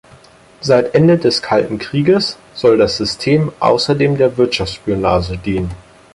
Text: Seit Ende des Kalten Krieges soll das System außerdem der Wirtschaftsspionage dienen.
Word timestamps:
Seit 0.61 0.95
Ende 0.95 1.19
des 1.19 1.43
Kalten 1.43 1.77
Krieges 1.77 2.39
soll 2.55 2.75
das 2.79 2.97
System 2.97 3.51
außerdem 3.59 4.17
der 4.17 4.35
Wirtschaftsspionage 4.35 5.37
dienen. 5.37 5.69